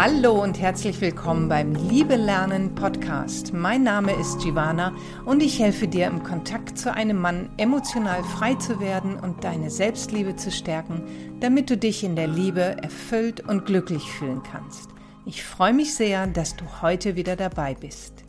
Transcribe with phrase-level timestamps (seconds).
[0.00, 3.52] Hallo und herzlich willkommen beim Liebe Lernen Podcast.
[3.52, 4.94] Mein Name ist Giovanna
[5.24, 9.70] und ich helfe dir im Kontakt zu einem Mann emotional frei zu werden und deine
[9.72, 11.02] Selbstliebe zu stärken,
[11.40, 14.88] damit du dich in der Liebe erfüllt und glücklich fühlen kannst.
[15.26, 18.24] Ich freue mich sehr, dass du heute wieder dabei bist.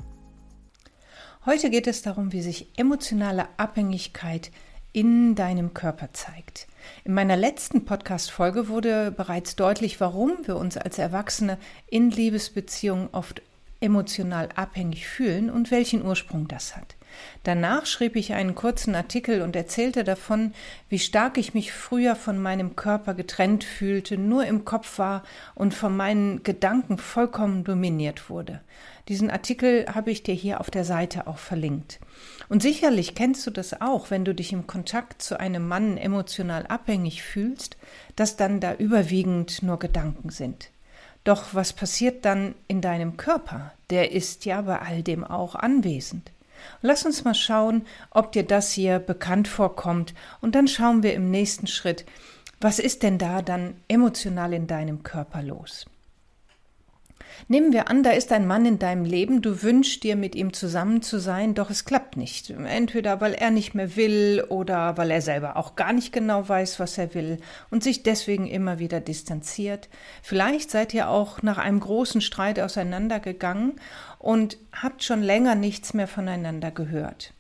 [1.46, 4.50] Heute geht es darum, wie sich emotionale Abhängigkeit
[4.94, 6.68] in deinem Körper zeigt.
[7.04, 11.58] In meiner letzten Podcast-Folge wurde bereits deutlich, warum wir uns als Erwachsene
[11.88, 13.42] in Liebesbeziehungen oft
[13.82, 16.96] emotional abhängig fühlen und welchen Ursprung das hat.
[17.44, 20.54] Danach schrieb ich einen kurzen Artikel und erzählte davon,
[20.90, 25.24] wie stark ich mich früher von meinem Körper getrennt fühlte, nur im Kopf war
[25.56, 28.62] und von meinen Gedanken vollkommen dominiert wurde.
[29.10, 32.00] Diesen Artikel habe ich dir hier auf der Seite auch verlinkt.
[32.48, 36.68] Und sicherlich kennst du das auch, wenn du dich im Kontakt zu einem Mann emotional
[36.68, 37.76] abhängig fühlst,
[38.16, 40.70] dass dann da überwiegend nur Gedanken sind.
[41.24, 43.74] Doch was passiert dann in deinem Körper?
[43.90, 46.32] Der ist ja bei all dem auch anwesend.
[46.84, 51.32] Lass uns mal schauen, ob dir das hier bekannt vorkommt, und dann schauen wir im
[51.32, 52.06] nächsten Schritt,
[52.62, 55.88] was ist denn da dann emotional in deinem Körper los?
[57.48, 60.54] Nehmen wir an, da ist ein Mann in deinem Leben, du wünschst dir mit ihm
[60.54, 62.50] zusammen zu sein, doch es klappt nicht.
[62.50, 66.80] Entweder weil er nicht mehr will oder weil er selber auch gar nicht genau weiß,
[66.80, 67.38] was er will
[67.72, 69.90] und sich deswegen immer wieder distanziert.
[70.22, 73.74] Vielleicht seid ihr auch nach einem großen Streit auseinandergegangen
[74.20, 77.34] und habt schon länger nichts mehr voneinander gehört.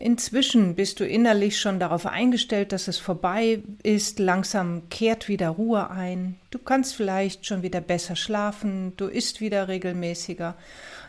[0.00, 5.90] Inzwischen bist du innerlich schon darauf eingestellt, dass es vorbei ist, langsam kehrt wieder Ruhe
[5.90, 10.54] ein, du kannst vielleicht schon wieder besser schlafen, du isst wieder regelmäßiger,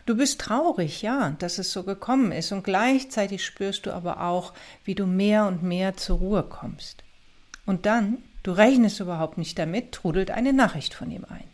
[0.06, 4.54] du bist traurig, ja, dass es so gekommen ist, und gleichzeitig spürst du aber auch,
[4.82, 7.04] wie du mehr und mehr zur Ruhe kommst.
[7.66, 11.44] Und dann, du rechnest überhaupt nicht damit, trudelt eine Nachricht von ihm ein.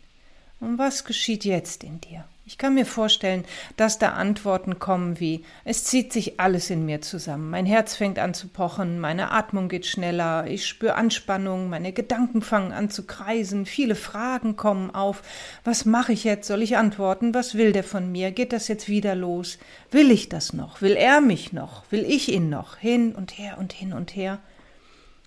[0.59, 2.25] Und was geschieht jetzt in dir?
[2.47, 3.43] Ich kann mir vorstellen,
[3.75, 8.19] dass da Antworten kommen wie es zieht sich alles in mir zusammen, mein Herz fängt
[8.19, 13.05] an zu pochen, meine Atmung geht schneller, ich spüre Anspannung, meine Gedanken fangen an zu
[13.05, 15.23] kreisen, viele Fragen kommen auf,
[15.65, 18.87] was mache ich jetzt, soll ich antworten, was will der von mir, geht das jetzt
[18.87, 19.59] wieder los,
[19.91, 23.57] will ich das noch, will er mich noch, will ich ihn noch, hin und her
[23.59, 24.39] und hin und her.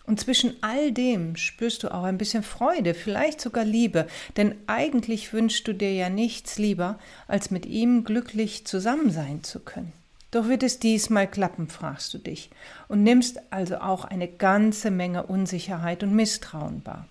[0.04, 4.06] Und zwischen all dem spürst du auch ein bisschen Freude, vielleicht sogar Liebe,
[4.36, 9.60] denn eigentlich wünschst du dir ja nichts lieber, als mit ihm glücklich zusammen sein zu
[9.60, 9.92] können.
[10.30, 12.50] Doch wird es diesmal klappen, fragst du dich,
[12.88, 17.06] und nimmst also auch eine ganze Menge Unsicherheit und Misstrauen wahr.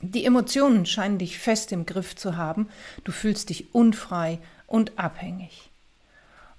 [0.00, 2.68] Die Emotionen scheinen dich fest im Griff zu haben,
[3.04, 5.70] du fühlst dich unfrei und abhängig.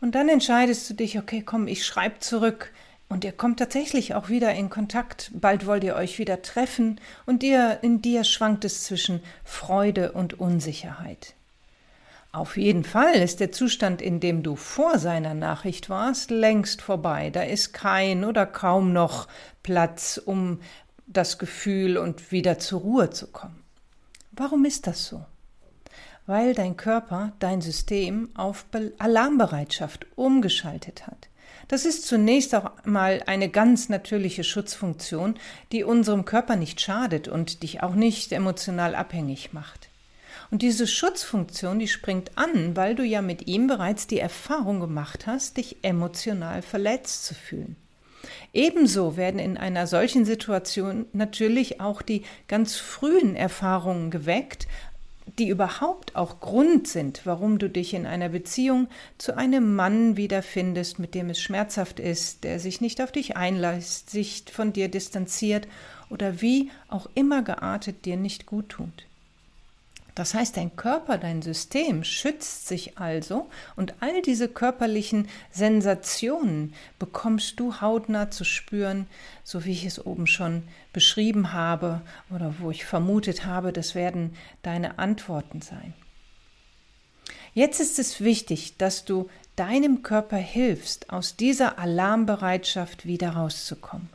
[0.01, 2.71] Und dann entscheidest du dich, okay, komm, ich schreib zurück,
[3.09, 5.31] und ihr kommt tatsächlich auch wieder in Kontakt.
[5.33, 10.39] Bald wollt ihr euch wieder treffen und dir, in dir schwankt es zwischen Freude und
[10.39, 11.33] Unsicherheit.
[12.31, 17.31] Auf jeden Fall ist der Zustand, in dem du vor seiner Nachricht warst, längst vorbei.
[17.31, 19.27] Da ist kein oder kaum noch
[19.63, 20.61] Platz, um
[21.07, 23.63] das Gefühl und wieder zur Ruhe zu kommen.
[24.31, 25.25] Warum ist das so?
[26.27, 28.65] Weil dein Körper, dein System auf
[28.99, 31.28] Alarmbereitschaft umgeschaltet hat.
[31.69, 35.35] Das ist zunächst auch mal eine ganz natürliche Schutzfunktion,
[35.71, 39.89] die unserem Körper nicht schadet und dich auch nicht emotional abhängig macht.
[40.49, 45.27] Und diese Schutzfunktion, die springt an, weil du ja mit ihm bereits die Erfahrung gemacht
[45.27, 47.75] hast, dich emotional verletzt zu fühlen.
[48.51, 54.67] Ebenso werden in einer solchen Situation natürlich auch die ganz frühen Erfahrungen geweckt,
[55.37, 60.99] die überhaupt auch Grund sind, warum du dich in einer Beziehung zu einem Mann wiederfindest,
[60.99, 65.67] mit dem es schmerzhaft ist, der sich nicht auf dich einlässt, sich von dir distanziert
[66.09, 69.08] oder wie auch immer geartet dir nicht gut tut.
[70.19, 77.57] Das heißt, dein Körper, dein System schützt sich also und all diese körperlichen Sensationen bekommst
[77.57, 79.07] du hautnah zu spüren,
[79.45, 82.01] so wie ich es oben schon beschrieben habe
[82.35, 85.93] oder wo ich vermutet habe, das werden deine Antworten sein.
[87.53, 94.09] Jetzt ist es wichtig, dass du deinem Körper hilfst, aus dieser Alarmbereitschaft wieder rauszukommen.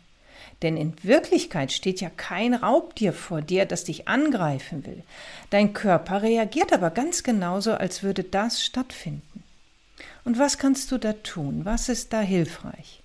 [0.62, 5.02] Denn in Wirklichkeit steht ja kein Raubtier vor dir, das dich angreifen will.
[5.50, 9.42] Dein Körper reagiert aber ganz genauso, als würde das stattfinden.
[10.24, 11.64] Und was kannst du da tun?
[11.64, 13.02] Was ist da hilfreich?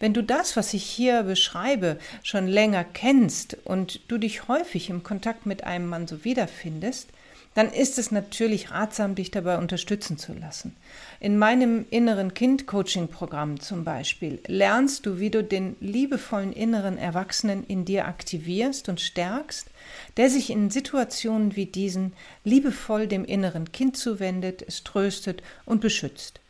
[0.00, 5.02] Wenn du das, was ich hier beschreibe, schon länger kennst und du dich häufig im
[5.02, 7.08] Kontakt mit einem Mann so wiederfindest,
[7.54, 10.76] dann ist es natürlich ratsam, dich dabei unterstützen zu lassen.
[11.20, 17.84] In meinem inneren Kind-Coaching-Programm zum Beispiel lernst du, wie du den liebevollen inneren Erwachsenen in
[17.84, 19.66] dir aktivierst und stärkst,
[20.16, 22.12] der sich in Situationen wie diesen
[22.44, 26.40] liebevoll dem inneren Kind zuwendet, es tröstet und beschützt.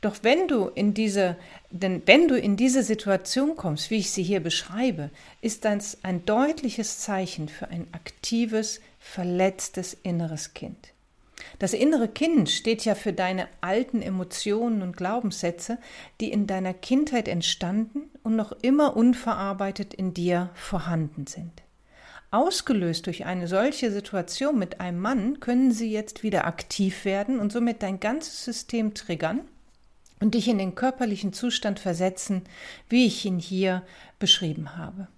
[0.00, 1.36] Doch wenn du in diese,
[1.70, 5.10] denn wenn du in diese Situation kommst, wie ich sie hier beschreibe,
[5.42, 10.92] ist das ein deutliches Zeichen für ein aktives, verletztes inneres Kind.
[11.58, 15.78] Das innere Kind steht ja für deine alten Emotionen und Glaubenssätze,
[16.20, 21.52] die in deiner Kindheit entstanden und noch immer unverarbeitet in dir vorhanden sind.
[22.30, 27.52] Ausgelöst durch eine solche Situation mit einem Mann können sie jetzt wieder aktiv werden und
[27.52, 29.40] somit dein ganzes System triggern
[30.20, 32.42] und dich in den körperlichen Zustand versetzen,
[32.88, 33.82] wie ich ihn hier
[34.18, 35.08] beschrieben habe.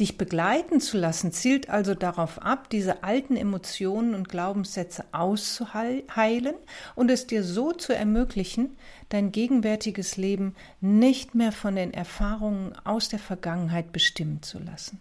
[0.00, 6.54] Dich begleiten zu lassen zielt also darauf ab, diese alten Emotionen und Glaubenssätze auszuheilen
[6.94, 8.76] und es dir so zu ermöglichen,
[9.08, 15.00] dein gegenwärtiges Leben nicht mehr von den Erfahrungen aus der Vergangenheit bestimmen zu lassen.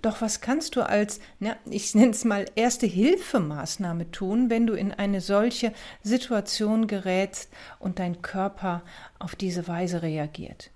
[0.00, 4.74] Doch was kannst du als, na, ich nenne es mal, erste Hilfemaßnahme tun, wenn du
[4.74, 5.72] in eine solche
[6.02, 8.82] Situation gerätst und dein Körper
[9.18, 10.70] auf diese Weise reagiert?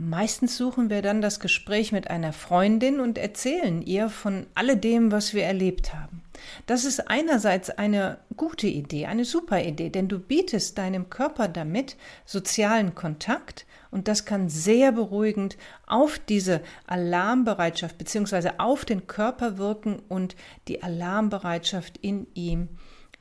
[0.00, 5.34] Meistens suchen wir dann das Gespräch mit einer Freundin und erzählen ihr von alledem, was
[5.34, 6.22] wir erlebt haben.
[6.66, 11.96] Das ist einerseits eine gute Idee, eine super Idee, denn du bietest deinem Körper damit
[12.24, 15.56] sozialen Kontakt und das kann sehr beruhigend
[15.86, 18.52] auf diese Alarmbereitschaft bzw.
[18.58, 20.36] auf den Körper wirken und
[20.68, 22.68] die Alarmbereitschaft in ihm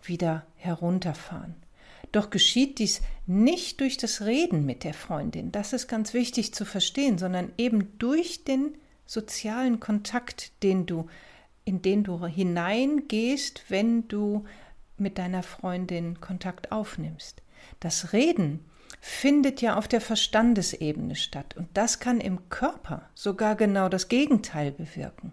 [0.04, 1.56] wieder herunterfahren.
[2.12, 6.66] Doch geschieht dies nicht durch das Reden mit der Freundin, das ist ganz wichtig zu
[6.66, 8.76] verstehen, sondern eben durch den
[9.06, 11.08] sozialen Kontakt, den du,
[11.66, 14.46] in den du hineingehst, wenn du
[14.98, 17.42] mit deiner Freundin Kontakt aufnimmst.
[17.80, 18.66] Das Reden
[19.00, 24.72] findet ja auf der Verstandesebene statt und das kann im Körper sogar genau das Gegenteil
[24.72, 25.32] bewirken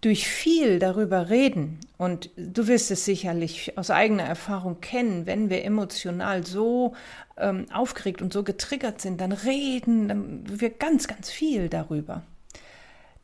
[0.00, 5.64] durch viel darüber reden, und du wirst es sicherlich aus eigener Erfahrung kennen, wenn wir
[5.64, 6.94] emotional so
[7.36, 12.22] ähm, aufgeregt und so getriggert sind, dann reden dann wir ganz, ganz viel darüber.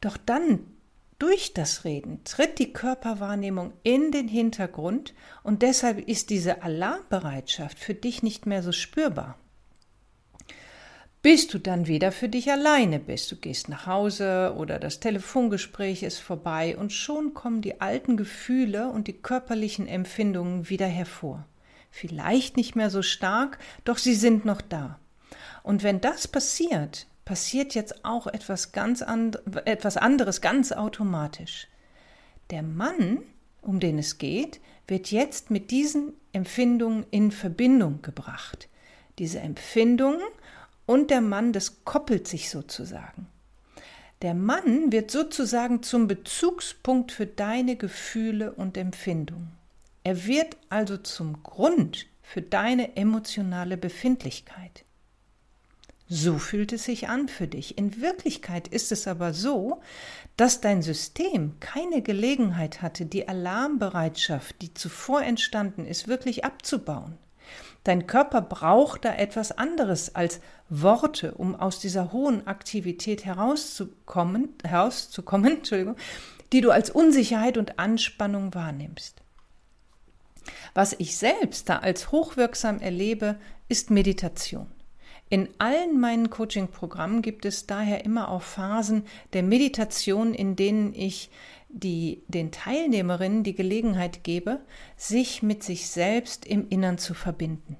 [0.00, 0.60] Doch dann,
[1.24, 7.94] durch das Reden, tritt die Körperwahrnehmung in den Hintergrund und deshalb ist diese Alarmbereitschaft für
[7.94, 9.38] dich nicht mehr so spürbar
[11.22, 13.32] bis du dann wieder für dich alleine bist.
[13.32, 18.90] Du gehst nach Hause oder das Telefongespräch ist vorbei und schon kommen die alten Gefühle
[18.90, 21.46] und die körperlichen Empfindungen wieder hervor.
[21.90, 23.56] Vielleicht nicht mehr so stark,
[23.86, 24.98] doch sie sind noch da.
[25.62, 31.68] Und wenn das passiert, passiert jetzt auch etwas ganz and etwas anderes ganz automatisch.
[32.50, 33.22] Der Mann,
[33.62, 38.68] um den es geht, wird jetzt mit diesen Empfindungen in Verbindung gebracht.
[39.18, 40.20] Diese Empfindungen
[40.86, 43.28] und der Mann, das koppelt sich sozusagen.
[44.22, 49.52] Der Mann wird sozusagen zum Bezugspunkt für deine Gefühle und Empfindungen.
[50.02, 54.83] Er wird also zum Grund für deine emotionale Befindlichkeit.
[56.06, 57.78] So fühlt es sich an für dich.
[57.78, 59.80] In Wirklichkeit ist es aber so,
[60.36, 67.16] dass dein System keine Gelegenheit hatte, die Alarmbereitschaft, die zuvor entstanden ist, wirklich abzubauen.
[67.84, 75.62] Dein Körper braucht da etwas anderes als Worte, um aus dieser hohen Aktivität herauszukommen, herauszukommen
[76.52, 79.22] die du als Unsicherheit und Anspannung wahrnimmst.
[80.74, 83.36] Was ich selbst da als hochwirksam erlebe,
[83.68, 84.73] ist Meditation.
[85.34, 91.28] In allen meinen Coaching-Programmen gibt es daher immer auch Phasen der Meditation, in denen ich
[91.68, 94.60] die, den Teilnehmerinnen die Gelegenheit gebe,
[94.96, 97.76] sich mit sich selbst im Innern zu verbinden.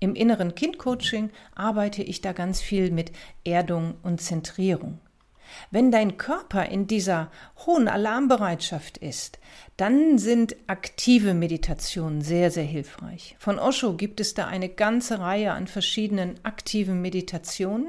[0.00, 3.12] Im inneren Kind-Coaching arbeite ich da ganz viel mit
[3.44, 4.98] Erdung und Zentrierung.
[5.70, 7.30] Wenn dein Körper in dieser
[7.66, 9.38] hohen Alarmbereitschaft ist,
[9.76, 13.36] dann sind aktive Meditationen sehr, sehr hilfreich.
[13.38, 17.88] Von Osho gibt es da eine ganze Reihe an verschiedenen aktiven Meditationen,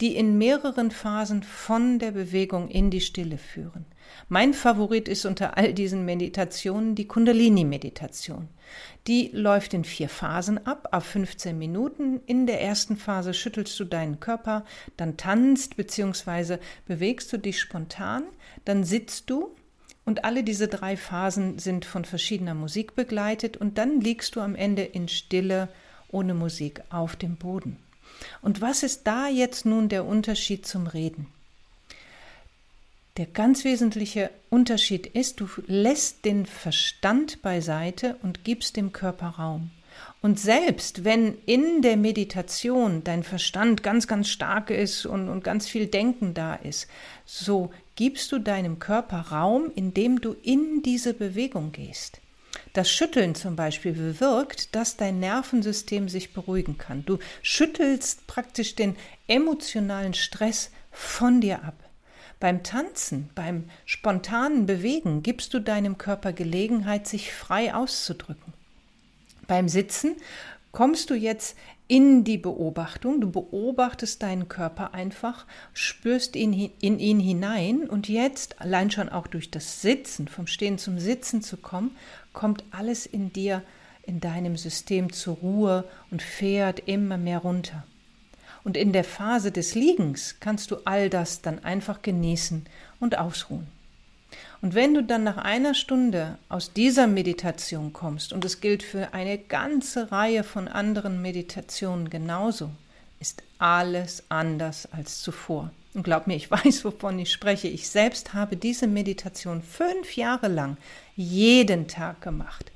[0.00, 3.86] die in mehreren Phasen von der Bewegung in die Stille führen.
[4.28, 8.48] Mein Favorit ist unter all diesen Meditationen die Kundalini-Meditation.
[9.06, 12.20] Die läuft in vier Phasen ab, auf 15 Minuten.
[12.26, 14.64] In der ersten Phase schüttelst du deinen Körper,
[14.96, 16.58] dann tanzt bzw.
[16.86, 18.24] bewegst du dich spontan,
[18.64, 19.54] dann sitzt du
[20.04, 24.54] und alle diese drei Phasen sind von verschiedener Musik begleitet und dann liegst du am
[24.54, 25.68] Ende in Stille
[26.08, 27.78] ohne Musik auf dem Boden.
[28.40, 31.26] Und was ist da jetzt nun der Unterschied zum Reden?
[33.18, 39.70] Der ganz wesentliche Unterschied ist, du lässt den Verstand beiseite und gibst dem Körper Raum.
[40.22, 45.68] Und selbst wenn in der Meditation dein Verstand ganz, ganz stark ist und, und ganz
[45.68, 46.88] viel Denken da ist,
[47.26, 52.22] so gibst du deinem Körper Raum, indem du in diese Bewegung gehst.
[52.72, 57.04] Das Schütteln zum Beispiel bewirkt, dass dein Nervensystem sich beruhigen kann.
[57.04, 61.91] Du schüttelst praktisch den emotionalen Stress von dir ab.
[62.42, 68.52] Beim Tanzen, beim spontanen Bewegen gibst du deinem Körper Gelegenheit, sich frei auszudrücken.
[69.46, 70.16] Beim Sitzen
[70.72, 71.56] kommst du jetzt
[71.86, 78.60] in die Beobachtung, du beobachtest deinen Körper einfach, spürst ihn in ihn hinein und jetzt,
[78.60, 81.96] allein schon auch durch das Sitzen, vom Stehen zum Sitzen zu kommen,
[82.32, 83.62] kommt alles in dir,
[84.02, 87.84] in deinem System zur Ruhe und fährt immer mehr runter.
[88.64, 92.64] Und in der Phase des Liegens kannst du all das dann einfach genießen
[93.00, 93.66] und ausruhen.
[94.60, 99.12] Und wenn du dann nach einer Stunde aus dieser Meditation kommst, und es gilt für
[99.12, 102.70] eine ganze Reihe von anderen Meditationen genauso,
[103.18, 105.70] ist alles anders als zuvor.
[105.94, 107.68] Und glaub mir, ich weiß, wovon ich spreche.
[107.68, 110.76] Ich selbst habe diese Meditation fünf Jahre lang
[111.16, 112.70] jeden Tag gemacht.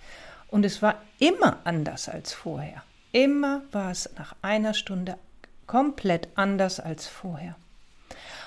[0.49, 2.83] Und es war immer anders als vorher.
[3.13, 5.17] Immer war es nach einer Stunde
[5.67, 7.57] komplett anders als vorher.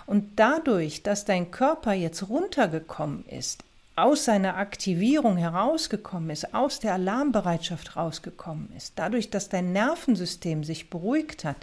[0.06, 3.64] Und dadurch, dass dein Körper jetzt runtergekommen ist,
[3.96, 10.90] aus seiner Aktivierung herausgekommen ist, aus der Alarmbereitschaft rausgekommen ist, dadurch, dass dein Nervensystem sich
[10.90, 11.58] beruhigt hat,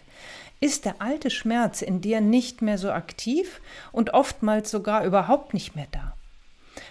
[0.61, 3.61] ist der alte Schmerz in dir nicht mehr so aktiv
[3.91, 6.15] und oftmals sogar überhaupt nicht mehr da.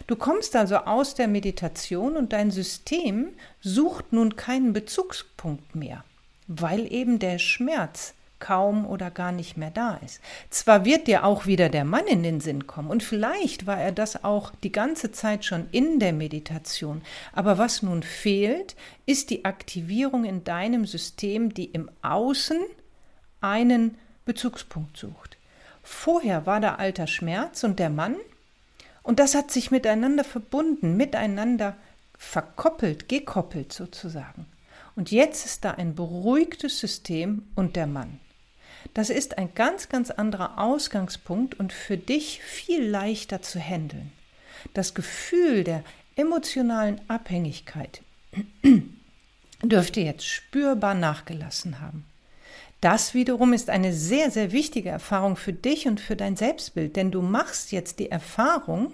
[0.07, 3.29] Du kommst also aus der Meditation und dein System
[3.62, 6.03] sucht nun keinen Bezugspunkt mehr,
[6.48, 10.22] weil eben der Schmerz kaum oder gar nicht mehr da ist.
[10.50, 13.92] Zwar wird dir auch wieder der Mann in den Sinn kommen und vielleicht war er
[13.92, 17.01] das auch die ganze Zeit schon in der Meditation,
[17.34, 18.75] aber was nun fehlt,
[19.06, 22.60] ist die Aktivierung in deinem System, die im Außen
[23.42, 25.38] einen Bezugspunkt sucht.
[25.84, 28.15] Vorher war der alter Schmerz und der Mann
[29.04, 31.75] und das hat sich miteinander verbunden, miteinander
[32.18, 34.48] verkoppelt, gekoppelt sozusagen.
[34.96, 38.20] Und jetzt ist da ein beruhigtes System und der Mann.
[38.94, 44.12] Das ist ein ganz, ganz anderer Ausgangspunkt und für dich viel leichter zu handeln.
[44.74, 45.84] Das Gefühl der
[46.15, 48.01] emotionalen Abhängigkeit
[49.63, 52.06] dürfte jetzt spürbar nachgelassen haben.
[52.82, 57.12] Das wiederum ist eine sehr, sehr wichtige Erfahrung für dich und für dein Selbstbild, denn
[57.12, 58.94] du machst jetzt die Erfahrung,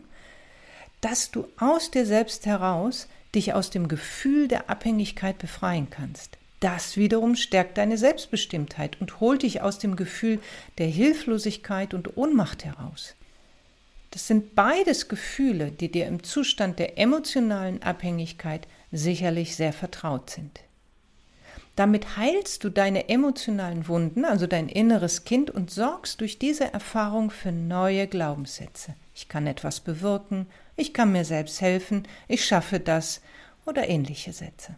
[1.01, 6.37] dass du aus dir selbst heraus dich aus dem Gefühl der Abhängigkeit befreien kannst.
[6.61, 10.39] Das wiederum stärkt deine Selbstbestimmtheit und holt dich aus dem Gefühl
[10.77, 13.15] der Hilflosigkeit und Ohnmacht heraus.
[14.11, 20.59] Das sind beides Gefühle, die dir im Zustand der emotionalen Abhängigkeit sicherlich sehr vertraut sind.
[21.75, 27.31] Damit heilst du deine emotionalen Wunden, also dein inneres Kind, und sorgst durch diese Erfahrung
[27.31, 28.93] für neue Glaubenssätze.
[29.15, 33.21] Ich kann etwas bewirken, ich kann mir selbst helfen, ich schaffe das
[33.65, 34.75] oder ähnliche Sätze.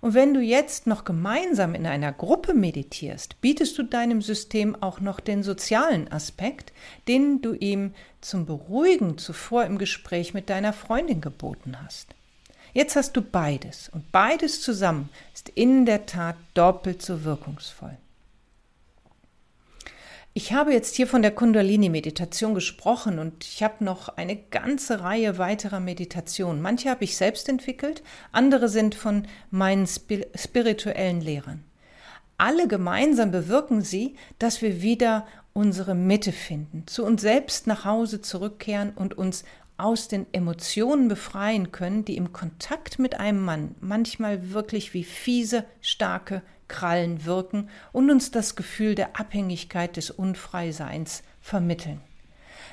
[0.00, 5.00] Und wenn du jetzt noch gemeinsam in einer Gruppe meditierst, bietest du deinem System auch
[5.00, 6.72] noch den sozialen Aspekt,
[7.08, 12.14] den du ihm zum Beruhigen zuvor im Gespräch mit deiner Freundin geboten hast.
[12.74, 17.96] Jetzt hast du beides und beides zusammen ist in der Tat doppelt so wirkungsvoll.
[20.38, 25.36] Ich habe jetzt hier von der Kundalini-Meditation gesprochen und ich habe noch eine ganze Reihe
[25.36, 26.62] weiterer Meditationen.
[26.62, 31.64] Manche habe ich selbst entwickelt, andere sind von meinen spirituellen Lehrern.
[32.36, 38.20] Alle gemeinsam bewirken sie, dass wir wieder unsere Mitte finden, zu uns selbst nach Hause
[38.20, 39.42] zurückkehren und uns
[39.78, 45.64] aus den Emotionen befreien können, die im Kontakt mit einem Mann manchmal wirklich wie fiese,
[45.80, 52.00] starke Krallen wirken und uns das Gefühl der Abhängigkeit des Unfreiseins vermitteln.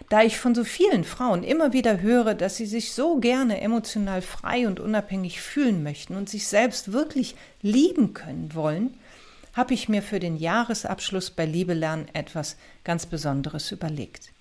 [0.10, 4.22] Da ich von so vielen Frauen immer wieder höre, dass sie sich so gerne emotional
[4.22, 8.96] frei und unabhängig fühlen möchten und sich selbst wirklich lieben können wollen,
[9.54, 14.35] habe ich mir für den Jahresabschluss bei Liebe lernen etwas ganz Besonderes überlegt.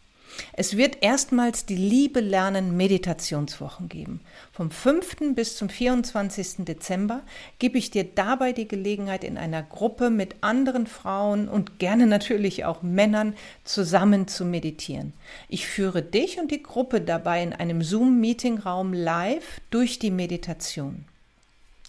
[0.52, 4.20] Es wird erstmals die Liebe lernen Meditationswochen geben.
[4.52, 5.34] Vom 5.
[5.34, 6.64] bis zum 24.
[6.64, 7.22] Dezember
[7.58, 12.64] gebe ich dir dabei die Gelegenheit, in einer Gruppe mit anderen Frauen und gerne natürlich
[12.64, 15.12] auch Männern zusammen zu meditieren.
[15.48, 21.04] Ich führe dich und die Gruppe dabei in einem Zoom-Meetingraum live durch die Meditation.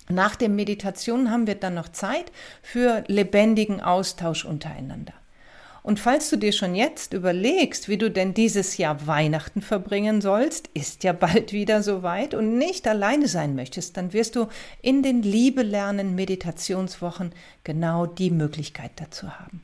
[0.08, 5.14] Nach der Meditation haben wir dann noch Zeit für lebendigen Austausch untereinander.
[5.86, 10.68] Und falls du dir schon jetzt überlegst, wie du denn dieses Jahr Weihnachten verbringen sollst,
[10.74, 14.48] ist ja bald wieder soweit und nicht alleine sein möchtest, dann wirst du
[14.82, 19.62] in den Liebe lernen Meditationswochen genau die Möglichkeit dazu haben.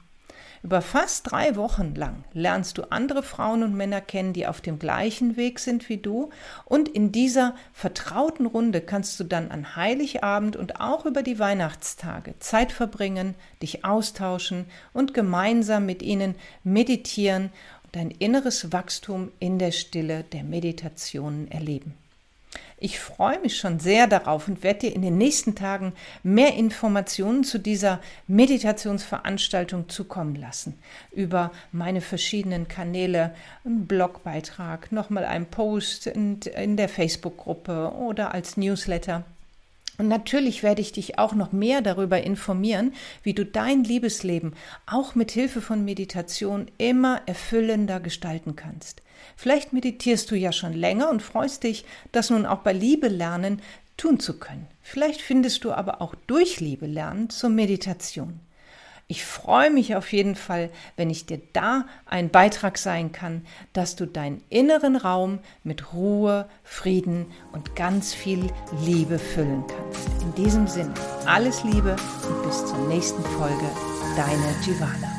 [0.64, 4.78] Über fast drei Wochen lang lernst du andere Frauen und Männer kennen, die auf dem
[4.78, 6.30] gleichen Weg sind wie du.
[6.66, 12.36] Und in dieser vertrauten Runde kannst du dann an Heiligabend und auch über die Weihnachtstage
[12.38, 17.50] Zeit verbringen, dich austauschen und gemeinsam mit ihnen meditieren
[17.84, 21.96] und dein inneres Wachstum in der Stille der Meditationen erleben.
[22.84, 27.44] Ich freue mich schon sehr darauf und werde dir in den nächsten Tagen mehr Informationen
[27.44, 30.80] zu dieser Meditationsveranstaltung zukommen lassen.
[31.12, 36.40] Über meine verschiedenen Kanäle, einen Blogbeitrag, nochmal ein Post in
[36.76, 39.26] der Facebook-Gruppe oder als Newsletter.
[39.98, 42.94] Und natürlich werde ich dich auch noch mehr darüber informieren,
[43.24, 44.54] wie du dein Liebesleben
[44.86, 49.02] auch mit Hilfe von Meditation immer erfüllender gestalten kannst.
[49.36, 53.62] Vielleicht meditierst du ja schon länger und freust dich, das nun auch bei Liebe lernen
[53.98, 54.68] tun zu können.
[54.82, 58.40] Vielleicht findest du aber auch durch Liebe lernen zur Meditation.
[59.08, 63.96] Ich freue mich auf jeden Fall, wenn ich dir da ein Beitrag sein kann, dass
[63.96, 68.48] du deinen inneren Raum mit Ruhe, Frieden und ganz viel
[68.86, 70.08] Liebe füllen kannst.
[70.24, 70.94] In diesem Sinne,
[71.26, 71.96] alles Liebe
[72.28, 73.70] und bis zur nächsten Folge,
[74.16, 75.11] deine Giovanna.